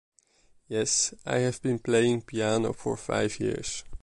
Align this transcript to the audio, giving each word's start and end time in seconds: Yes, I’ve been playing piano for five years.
Yes, 0.67 1.13
I’ve 1.27 1.61
been 1.61 1.77
playing 1.77 2.23
piano 2.23 2.73
for 2.73 2.97
five 2.97 3.39
years. 3.39 3.83